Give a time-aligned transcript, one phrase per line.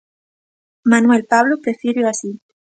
[0.89, 2.29] Manuel Pablo prefíreo así.